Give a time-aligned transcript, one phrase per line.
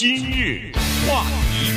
[0.00, 0.72] 今日
[1.06, 1.70] 话题，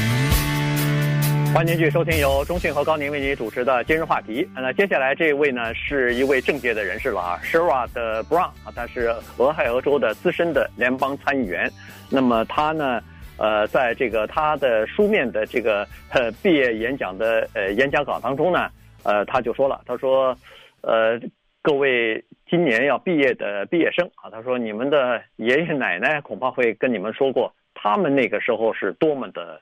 [1.53, 4.47] 欢迎继续收听由中讯和高宁为您主持的今日话题。
[4.55, 7.89] 那接下来这位呢，是一位政界的人士了啊，Sherrod
[8.29, 11.69] Brown 啊，他是俄亥俄州的资深的联邦参议员。
[12.09, 13.03] 那么他呢，
[13.35, 18.69] 呃，在这个他的书面的这个呃毕业演讲的呃演讲稿当中呢，
[19.03, 20.33] 呃，他就说了，他说，
[20.79, 21.19] 呃，
[21.61, 22.23] 各位。
[22.49, 29.61] 今年要毕业的毕业生啊，他说：“你们的爷爷奶奶恐怕会跟你们说过，他们那个时候是多么的，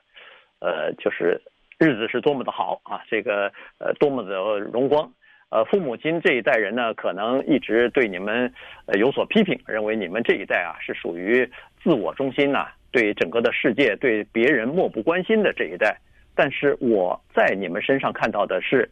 [0.60, 1.40] 呃，就是
[1.78, 5.10] 日子是多么的好啊，这个呃多么的荣光。
[5.50, 8.52] 呃，父母亲这一代人呢，可能一直对你们
[8.86, 11.48] 呃有所批评，认为你们这一代啊是属于
[11.82, 15.98] 自我中心呐，对整个的世界对别人漠不关心的这一代。
[16.34, 18.90] 但是我在你们身上看到的是，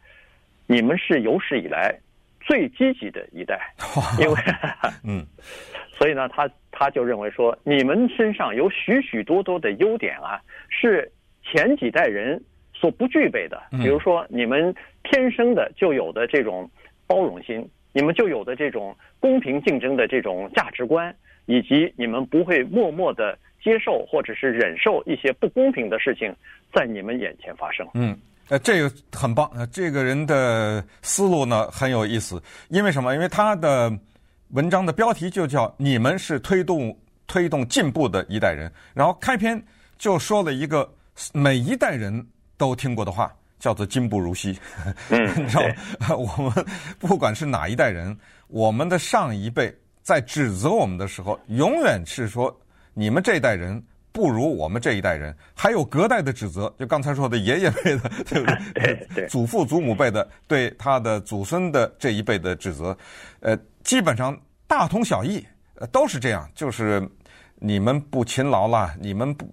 [0.66, 1.98] 你们是有史以来。”
[2.42, 3.60] 最积极的一代，
[4.18, 4.34] 因为，
[5.04, 5.24] 嗯，
[6.00, 11.12] 所以呢，他他就认为说，你们身上有许许多多的优点啊，是
[11.44, 13.60] 前几代人所不具备的。
[13.72, 16.70] 比如说，你们天生的就有的这种
[17.06, 26.34] 包容心，你们就有的这种公平竞争的这种价值观，以及你们不会默默的接受或者是忍受一些不公平的事情
[26.72, 27.86] 在你们眼前发生。
[27.92, 28.16] 嗯。
[28.48, 29.48] 呃，这个很棒。
[29.54, 33.14] 呃，这个人的思路呢很有意思，因为什么？
[33.14, 33.92] 因为他的
[34.50, 39.62] 文章的标题就叫“你们是推动推动进步的一代人”，然后开篇
[39.98, 40.88] 就说了一个
[41.32, 44.58] 每一代人都听过的话，叫做“今不如昔”。
[45.08, 46.16] 你知道吗？
[46.16, 46.66] 我们
[46.98, 48.16] 不管是哪一代人，
[48.48, 52.54] 我们的上一辈在指责我们的时候，永远是说
[52.92, 53.82] 你们这一代人。
[54.12, 58.56] 不如我们这一代人，还有隔代的指责，就刚才说的爷爷辈的， 对不对？
[58.74, 59.26] 对对。
[59.28, 62.94] 祖父祖母辈的对他的祖孙的这一辈的指责，
[63.38, 67.06] 呃，基本上大同小异，呃，都是这样，就是
[67.56, 69.46] 你们不勤劳啦，你们不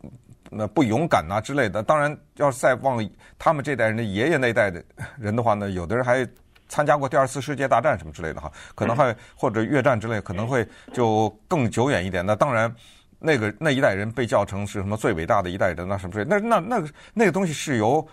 [0.50, 1.84] 那不勇敢呐之类的。
[1.84, 4.84] 当然，要是再往他们这代人的爷爷那一代的
[5.18, 6.28] 人的话呢，有的人还
[6.68, 12.26] 参加过第二次世界大战什么之类的哈，可能还或者越战之类，可能会就更久远一点。
[12.26, 12.74] 那当然。
[13.20, 15.88] 那个那一代人被叫成是什么最伟大的一代人？
[15.88, 16.26] 那什么之类？
[16.30, 18.08] 那那那个那个东西是由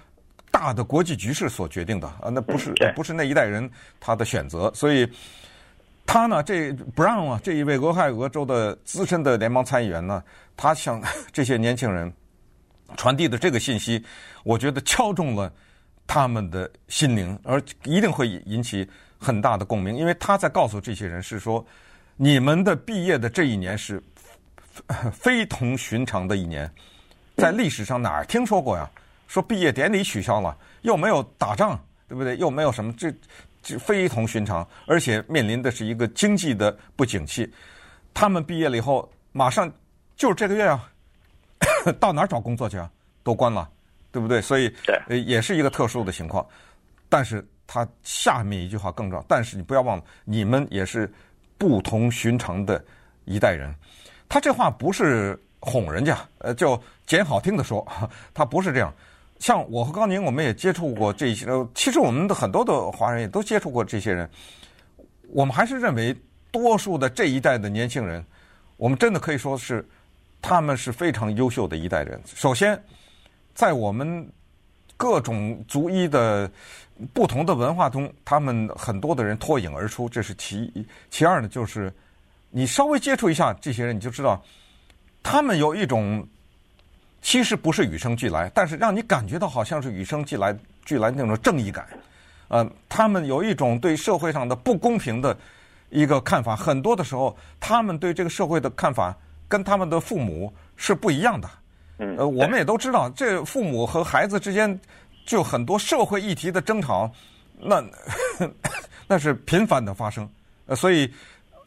[0.50, 4.72] 大的国际局势所决定的啊，那不是不是那一代人他的选择。
[4.72, 5.06] 所以
[6.06, 10.22] 他呢，这 Brown 啊，这一位俄亥俄州的资深的联邦参议员呢，
[10.56, 12.12] 他向 这些年轻人
[12.96, 14.04] 传递的这个信息，
[14.42, 15.52] 我觉得敲中了
[16.06, 18.88] 他们的心灵，而一定会引起
[19.18, 21.64] 很大的共鸣，因为他在告诉这些人是说，
[22.16, 24.02] 你们的毕业的这一年是。
[25.12, 26.68] 非同寻常的一年，
[27.36, 28.90] 在历史上哪儿听说过呀？
[29.28, 31.78] 说毕业典礼取消了，又没有打仗，
[32.08, 32.36] 对不对？
[32.38, 33.14] 又没有什么，这
[33.78, 37.50] 非同寻常，而且面临的是一个经济的不景气。
[38.12, 39.70] 他们毕业了以后，马上
[40.16, 40.88] 就是这个月啊，
[41.98, 42.90] 到哪儿找工作去啊？
[43.22, 43.68] 都关了，
[44.12, 44.40] 对不对？
[44.40, 44.72] 所以
[45.08, 46.46] 也是一个特殊的情况。
[47.08, 51.12] 但是他下面一句话更重要，但是你不要忘了，你们也是
[51.56, 52.84] 不同寻常的
[53.24, 53.74] 一代人。
[54.28, 57.86] 他这话不是哄人家，呃，就捡好听的说，
[58.34, 58.92] 他不是这样。
[59.38, 64.28] 像我和高宁，我们也接触过这些，其实我们的很多的华人也都接触过这些人。
[65.32, 66.14] 我们还是认为，
[66.50, 68.24] 多数的这一代的年轻人，
[68.76, 69.86] 我们真的可以说是，
[70.40, 72.20] 他们是非常优秀的一代人。
[72.24, 72.82] 首先，
[73.54, 74.26] 在我们
[74.96, 76.50] 各种族裔的
[77.12, 80.86] 不同的文化中，他们很多的人脱颖而出，这是其一。
[81.10, 81.92] 其二呢，就是。
[82.56, 84.40] 你稍微接触一下这些人，你就知道，
[85.24, 86.24] 他们有一种
[87.24, 90.54] 其实不是与生俱来，但是让你感觉到好像是与生俱来
[90.84, 91.88] 俱来那种正义感。
[92.48, 95.34] 呃，他们有一种对社会上的不公平的
[95.88, 99.16] 一个看法，很多的时候，他们对这个社会的看法
[99.48, 101.48] 跟他们的父母是不一样的。
[101.96, 104.78] 呃，我们也都知道，这父母和孩子之间
[105.24, 107.10] 就很多社会议题的争吵，
[107.58, 107.82] 那
[109.08, 110.28] 那是频繁的发生。
[110.66, 111.10] 呃，所以。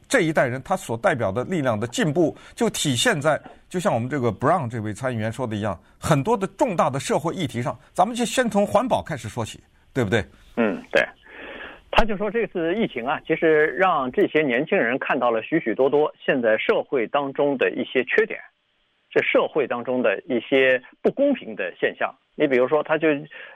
[0.08, 9.60] 这一代人他所代表的力量的进步，就体现在就像我们这个 Brown 这位参议员说的一样，很多的重大的社会议题上，咱们就先从环保开始说起，
[9.94, 10.24] 对不对？
[10.56, 11.04] 嗯，对。
[11.90, 18.40] 他就说这次疫情啊，其实让这些年轻人看到了许许多多现在社会当中的一些缺点，
[19.18, 22.14] 这社会当中的一些不公平的现象。
[22.36, 23.08] 你比如说，他就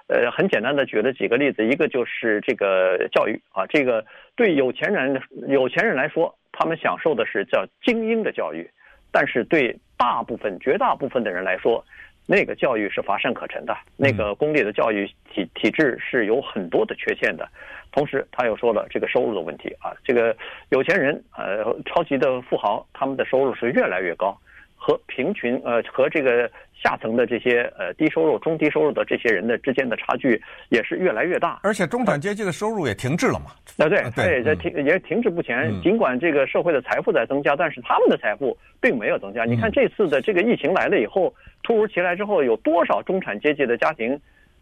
[0.07, 4.03] 呃很简单的举了几个例子，一个就是这个教育啊，这个
[4.35, 6.35] 对有钱人有钱人来说。
[6.53, 8.69] 他们享受的是叫精英的教育，
[9.09, 11.83] 但是对大部分、绝大部分的人来说，
[12.27, 13.75] 那个教育是乏善可陈的。
[13.95, 17.47] 那个公立的教育体体制是有很多的缺陷的。
[17.93, 20.35] 同时，他又说了这个收入的问题啊，这个
[20.69, 24.37] 有钱人呃，超级的富豪，他们的收入是越来越高，
[24.83, 33.51] 和平群呃和这个下层的这些呃低收入、中低收入的这些人的之间的差距也是越来越大，而且中产阶级的收入也停滞了嘛？
[33.77, 35.71] 啊，对对，这停也停滞不前。
[35.83, 39.45] 尽管这个社会的财富在增加，但是他们的财富并没有增加。
[39.45, 41.31] 你看这次的这个疫情来了以后，
[41.61, 44.19] 突如其来之后，有多少中产阶级的家庭？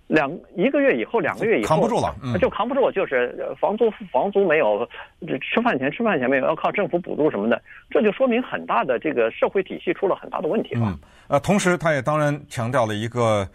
[0.09, 4.87] 两一个月以后，两个月以后扛不住了，嗯、就扛不住，就是房租房租没有，
[5.39, 7.61] 吃饭钱吃饭钱没有，要靠政府补助什么的，
[7.91, 10.87] 这就说明很大的这个社会体系出了很大的问题了。
[10.87, 13.47] 嗯，呃，同时他也当然强调了一个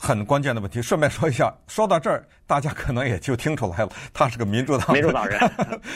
[0.00, 0.80] 很关键的问题。
[0.80, 5.38] 顺便说一下，说到这儿，大家可能也就听出来了，他是个民主党民主党人，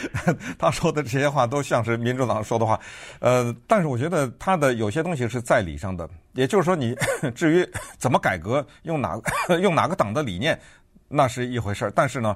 [0.59, 2.79] 他说的这些话都像是民主党说的话。
[3.19, 6.07] 呃，但是我觉得他的有些东西是在理上的。
[6.33, 6.95] 也就是说，你
[7.33, 7.67] 至于
[7.97, 10.59] 怎么改革，用哪个 用哪个党的理念，
[11.07, 11.91] 那是一回事儿。
[11.95, 12.35] 但是呢，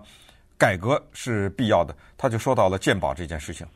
[0.57, 1.95] 改革是必要的。
[2.17, 3.67] 他就说到了鉴宝这件事情，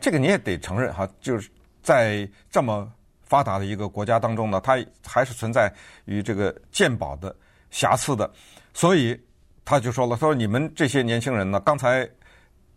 [0.00, 1.50] 这个你也得承认哈，就是
[1.82, 2.86] 在这么
[3.32, 4.76] 发达的一个国家当中呢，它
[5.06, 5.72] 还是存在
[6.04, 7.34] 于这个鉴宝的
[7.70, 8.30] 瑕疵的。
[8.74, 9.18] 所以
[9.64, 12.06] 他就说了，他说你们这些年轻人呢，刚才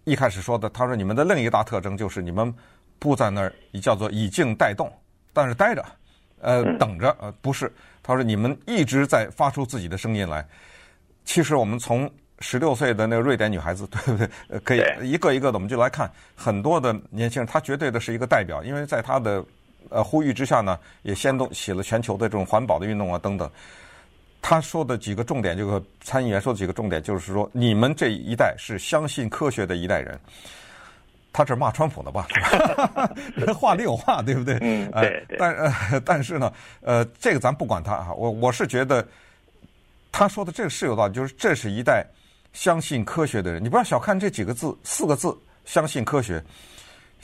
[0.06, 2.54] 一开始说的，他说你们的另一大特征就是你们
[3.00, 4.90] 不在那儿，叫做以静带动，
[5.34, 5.84] 但是待着。
[6.42, 7.74] 呃，等着，呃，不是，
[8.04, 10.46] 他说你们一直在发出自己的声音来。
[11.24, 12.10] 其实我们从
[12.40, 14.60] 十六岁的那个瑞典女孩子，对不对？
[14.60, 19.44] 可以一个一个的，我们就来看很多的年轻人，他绝对的是一个代表，因为在他的
[19.90, 23.50] 呃呼吁之下呢，也掀动起了全球的这种环保的运动啊等等。
[24.42, 30.20] 他说的几个重点，这个参议员说的几个重点，就是说你们这一代是相信科学的一代人。
[31.34, 32.26] 他这骂川普呢吧？
[33.36, 34.58] 人话里有话，对不对？
[34.62, 35.38] 嗯，对对。
[35.38, 38.14] 但呃，但是呢，呃，这个咱不管他啊。
[38.14, 39.06] 我我是觉得
[40.14, 42.06] 他说的这个是有道理，就是这是一代
[42.54, 43.62] 相信科学的人。
[43.62, 46.42] 你不要小看这几个字，四个字“相信科学”。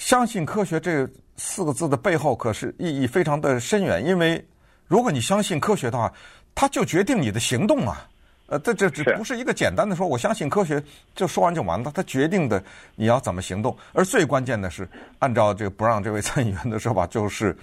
[0.02, 1.08] 相信科学这
[1.38, 4.44] 四个字的背后可是意义非常的深远，因为
[4.88, 6.12] 如果你相信科学的话，
[6.56, 8.10] 它就决定你的行动啊。
[8.48, 10.84] 呃，这这只不是一个简单的说，我相信科学，
[11.14, 11.92] 就说完就完了。
[11.94, 12.62] 它决定的
[12.96, 14.90] 你要怎么行动，而最关键的是，
[15.20, 17.56] 按照这个 Brown 这位参议员的说法，就是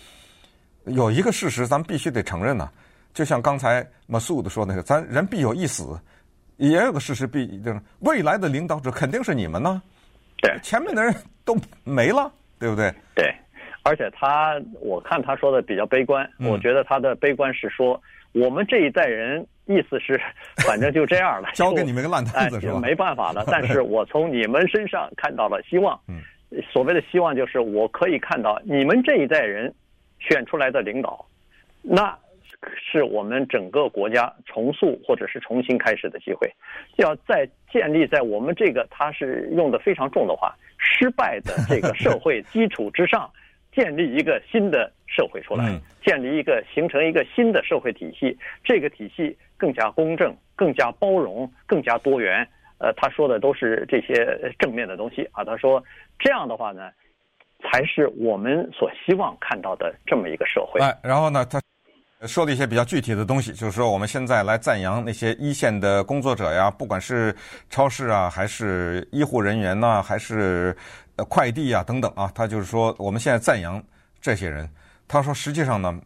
[0.85, 2.71] 有一个事实，咱们必须得承认呐。
[3.13, 5.99] 就像刚才 Masood 说那个，咱人必有一死，
[6.57, 9.83] 也有个事实必就是未来的领导者肯定是你们呢。
[10.41, 11.15] 对，前面的人
[11.45, 12.93] 都没了，对不对？
[13.15, 13.35] 对，
[13.83, 18.01] 而且他，我看他说的比较悲观，我觉得他的悲观是说。
[18.33, 20.21] 我们这一代人，意思是，
[20.67, 22.75] 反正就这样了，交给你们个烂摊子是吧？
[22.77, 23.43] 哎，没办法了。
[23.51, 25.99] 但是我从你们身上看到了希望。
[26.09, 26.21] 嗯，
[26.71, 29.75] 所谓的希望就是我可以看到你们这一代人
[30.19, 31.25] 选出来的领导，
[31.81, 32.17] 那
[32.77, 36.51] 是我们整个国家重塑或者是重新开始的机会。
[36.97, 43.31] 要在建立在我们这个，它是用的非常重的话，失败的这个社会 基础之上。
[43.71, 52.49] 建立一个新的社会出来，建立一个形成一个新的社会体系，这个体系更加公正、更加包容、更加多元。
[52.79, 55.45] 呃，他说的都是这些正面的东西啊。
[55.45, 55.85] 他说
[56.19, 56.91] 这样的话呢，
[57.63, 60.81] 才是我们所希望看到的这么一个社会。
[60.81, 61.61] 哎，然后呢，他
[62.27, 67.35] 说了一些比较具体的东西，就是说我们现在来赞扬那些一线的工作者呀，不管是
[67.71, 70.77] 超市啊，还是医护人员呐，还是。
[71.19, 73.83] 呃，快递啊，等等啊，他就是说，我们现在赞扬
[74.21, 74.71] 这些人。
[75.09, 76.01] 他说，实际上呢，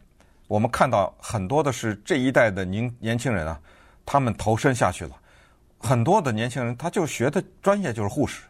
[0.47, 3.59] 我们看到很多的是这一代的年年轻人啊，
[4.07, 5.11] 他们投身下去了。
[5.77, 8.41] 很多的年轻人，他就学的专业就是护士，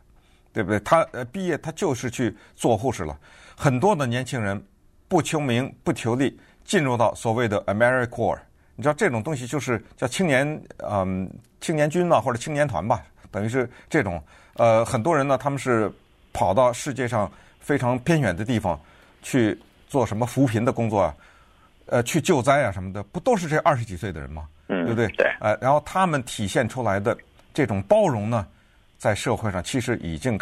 [0.54, 0.80] 对不对？
[0.80, 3.20] 他呃毕业，他就是去做护士了。
[3.58, 4.66] 很多的年轻人
[5.10, 8.40] 不求名不求利，进入到所谓的 AmeriCorps。
[8.76, 14.22] 你知道这种东西就是叫青年嗯、呃、青年军嘛，或者青年团吧，等于是这种。
[14.56, 15.92] 呃，很多人呢，他们是。
[16.36, 18.82] 跑到世界上非常偏远的地方
[19.22, 19.56] 去
[19.88, 21.16] 做什么扶贫的工作啊？
[21.86, 24.50] 呃，去救灾啊什么的，不都是这二十几岁的人吗？
[24.68, 25.08] 嗯，对不对？
[25.10, 25.32] 对。
[25.40, 27.16] 呃，然后他们体现出来的
[27.54, 28.48] 这种包容呢，
[28.98, 30.40] 在社会上其实已经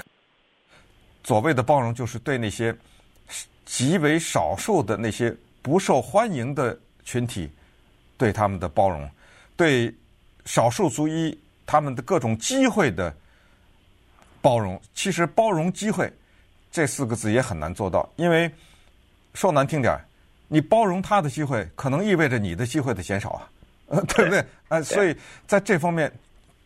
[1.26, 2.74] 所谓的包容，就是对那些
[3.66, 7.50] 极为少数的那些不受欢迎的群体，
[8.18, 9.10] 对他们的包容，
[9.56, 9.94] 对
[10.46, 13.14] 少数族裔他们的各种机会的。
[14.44, 16.12] 包容，其实包容机会
[16.72, 18.52] 这四个字也很难做到，因为
[19.36, 20.04] 说难听点儿，
[20.48, 23.50] 你包容他的机会，可能意味着你的机会的减少啊，
[23.90, 24.44] 呃， 对不对？
[24.70, 25.16] 呃，所以
[25.46, 26.12] 在这方面，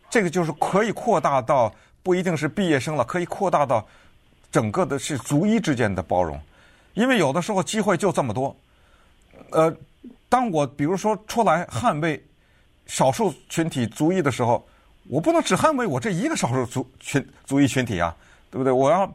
[0.08, 1.70] 这个就是可以扩大到
[2.02, 3.86] 不一定是毕业生了，可以扩大到
[4.50, 6.40] 整个的是族裔之间的包容，
[6.94, 8.56] 因为有的时候机会就这么多，
[9.52, 9.74] 呃，
[10.28, 12.22] 当我比如说出来捍卫
[12.86, 14.66] 少数群体族裔的时候。
[15.08, 18.12] 我不能只捍卫我这一个少数族群族裔群体啊，
[18.50, 18.72] 对不对？
[18.72, 19.08] 我要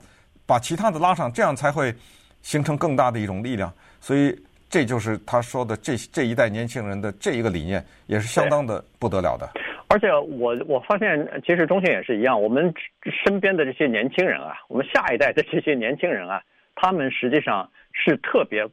[0.46, 1.94] 把其他的拉上，这样才会
[2.42, 3.70] 形成更大的一种力量。
[4.00, 4.34] 所以
[4.70, 9.50] 这就是他说的这这一代年轻人的这一个理念，也是相当的不得了的。
[9.90, 12.74] 而且我我发现，其实中信也是一样，我们
[13.26, 16.42] 身边的这些年轻人啊，我们下一代的这些年轻人啊，
[16.74, 18.66] 他们实际上是特别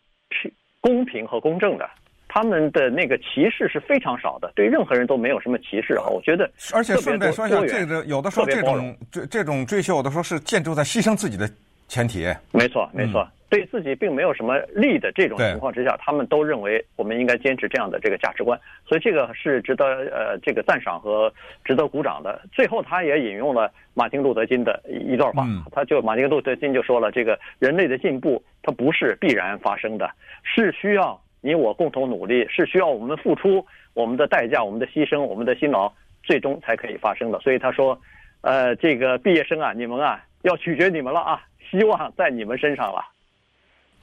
[0.80, 1.88] 公平和公正的。
[2.30, 6.04] 他们的那个歧视是非常少的，对任何人都没有什么歧视啊！
[6.10, 11.50] 我觉得，而且顺便说一下，这个有的时候这种这这种追求，有的时候是建筑在牺牲自己的
[11.88, 12.26] 前提。
[12.52, 21.32] 没错，没错，对自己并没有什么利的这种情况之下，他们都认为我们应该坚持这样的这个价值观，所以这个是值得呃这个赞赏和
[21.64, 22.40] 值得鼓掌的。
[22.52, 30.10] 最后，他也引用了马丁路德金的一段话，他就马丁路德金就说了：这个人类的进步，它不是必然发生的，
[30.42, 31.20] 是需要。
[31.40, 33.64] 你我共同努力是需要我们付出
[33.94, 35.90] 我们的代价、我们的牺牲、我们的辛劳，
[36.24, 37.38] 最终才可以发生的。
[37.38, 37.98] 所以他说，
[38.40, 41.40] 呃，这个毕业生啊，你们啊，要取决你们了啊，
[41.70, 43.04] 希望在你们身上了。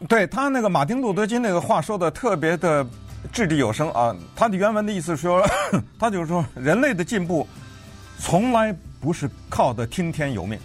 [0.08, 2.86] 对他那个马丁路德金那个话说的特别的
[3.32, 5.42] 掷地有声啊，他的原文的意思是说，
[6.00, 7.48] 他就是说，人类的进步
[8.20, 10.60] 从来不是靠的听天由命，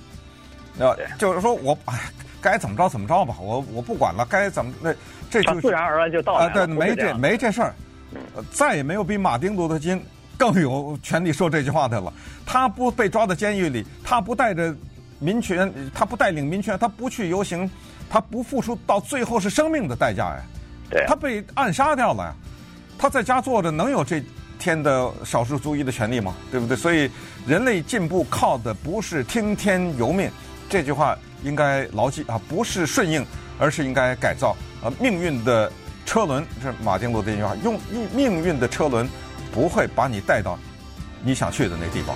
[0.79, 1.99] 啊，就是说我哎。
[2.43, 4.95] 该怎么着怎么着吧，我我不管了，该怎么那
[5.29, 6.47] 这就自然而然就到了。
[6.47, 7.75] 啊，对，没这没这事儿，
[8.51, 10.03] 再也没有比马丁路德金
[10.39, 12.11] 更有权利说这句话的了。
[12.47, 14.75] 他不被抓到监狱里，他不带着
[15.19, 17.71] 民权，他不带领民权，他不去游行，
[18.11, 20.43] 他不付出到最后是生命的代价呀。
[20.91, 22.35] 对，他被暗杀掉了呀。
[22.99, 24.23] 他在家坐着，能有这
[24.59, 26.35] 天的少数族裔的权利吗？
[26.51, 26.77] 对不对？
[26.77, 27.11] 所以
[27.47, 30.31] 人类进步靠的不是听天由命
[30.69, 31.17] 这句话。
[31.43, 33.25] 应该牢记啊，不是顺应，
[33.59, 34.55] 而是应该改造。
[34.83, 35.73] 呃，命运的
[36.05, 37.81] 车轮，这是马丁路德金话，用
[38.15, 39.09] 命运的车轮
[39.51, 40.59] 不会把你带到
[41.25, 42.15] 你想去的那地方。